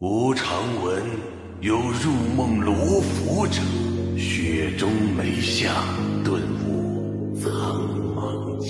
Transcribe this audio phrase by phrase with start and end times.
[0.00, 0.46] 吾常
[0.84, 1.02] 闻
[1.62, 3.62] 有入梦罗浮者，
[4.14, 5.72] 雪中梅下，
[6.22, 7.50] 顿悟苍
[8.14, 8.60] 茫。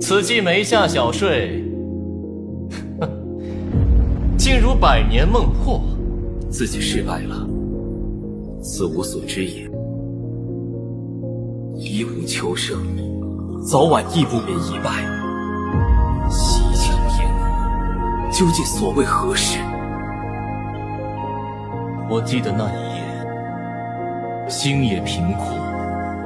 [0.00, 1.62] 此即梅下小睡，
[4.38, 5.78] 竟如百年梦破。
[6.48, 7.46] 自己失败了，
[8.62, 9.70] 此无所知也。
[11.76, 12.78] 一无求生，
[13.66, 15.21] 早晚亦不免一败。
[18.32, 19.58] 究竟所谓何事？
[22.08, 25.54] 我记得那一夜，星野平阔，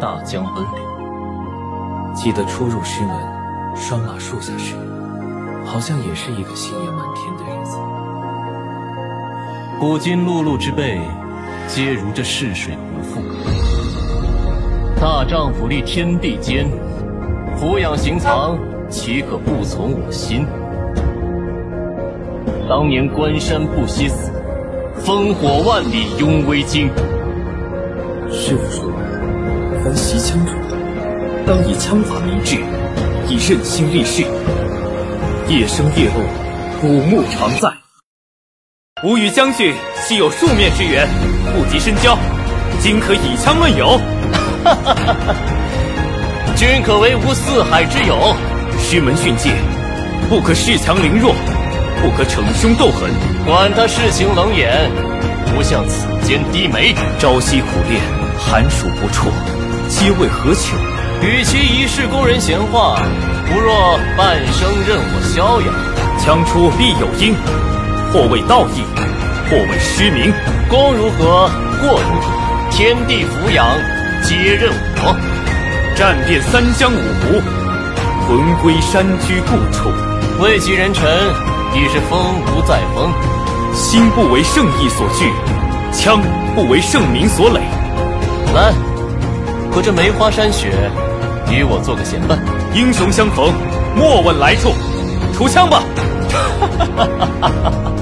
[0.00, 2.14] 大江奔流。
[2.14, 3.10] 记得初入师门，
[3.74, 4.76] 拴马树下时，
[5.64, 7.76] 好像也是一个星夜满天的日子。
[9.80, 11.00] 古今碌碌之辈，
[11.66, 13.20] 皆如这逝水不复。
[15.00, 16.70] 大丈夫立天地间，
[17.56, 18.56] 俯仰行藏，
[18.88, 20.46] 岂可不从我心？
[22.68, 24.30] 当年关山不惜死，
[25.04, 26.88] 烽火万里拥危京。
[28.30, 28.92] 师傅说，
[29.84, 30.52] 凡习枪者，
[31.46, 32.56] 当以枪法明志，
[33.28, 34.22] 以任心立誓。
[35.48, 36.24] 夜生夜落，
[36.80, 37.72] 古墓常在。
[39.04, 41.06] 吾与将军昔有数面之缘，
[41.54, 42.18] 不及深交，
[42.80, 43.98] 今可以枪论友。
[44.64, 45.34] 哈哈哈哈
[46.56, 48.34] 君可为吾四海之友。
[48.78, 49.50] 师门训诫，
[50.28, 51.34] 不可恃强凌弱，
[52.00, 53.10] 不可逞凶斗狠。
[53.44, 54.90] 管他世情冷眼，
[55.46, 56.94] 不向此间低眉。
[57.18, 58.02] 朝夕苦练，
[58.38, 59.30] 寒暑不辍，
[59.88, 60.76] 皆为何求？
[61.22, 63.00] 与其一世供人闲话，
[63.48, 65.72] 不若半生任我逍遥。
[66.18, 67.34] 枪出必有因。
[68.12, 68.82] 或为道义，
[69.50, 70.32] 或为虚名。
[70.68, 73.66] 功如何，过如何，天地俯仰，
[74.22, 75.14] 皆任我。
[75.94, 77.40] 战遍三江五湖，
[78.26, 79.90] 魂归山居故处。
[80.40, 81.04] 位极人臣，
[81.76, 83.12] 已是风无再风。
[83.74, 85.30] 心不为圣意所惧，
[85.92, 86.22] 枪
[86.54, 87.60] 不为圣名所累。
[88.54, 88.72] 来，
[89.70, 90.72] 和这梅花山雪，
[91.50, 92.38] 与我做个闲伴。
[92.72, 93.52] 英雄相逢，
[93.94, 94.72] 莫问来处。
[95.34, 95.82] 出枪吧！
[96.30, 97.06] 哈哈哈
[97.42, 97.92] 哈哈！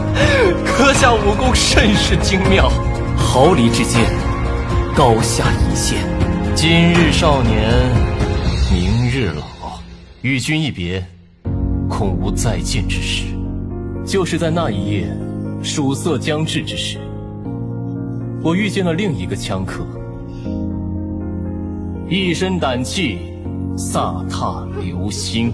[0.78, 2.70] 阁下武功甚是精妙，
[3.16, 4.04] 毫厘之间，
[4.94, 5.98] 高下一线。
[6.54, 7.68] 今日少年，
[8.72, 9.80] 明日老，
[10.22, 11.04] 与君一别，
[11.88, 13.24] 恐无再见之时。
[14.04, 15.08] 就是在那一夜，
[15.62, 16.98] 曙色将至之时，
[18.42, 19.82] 我遇见了另一个枪客，
[22.08, 23.18] 一身胆气，
[23.76, 25.52] 飒沓流星。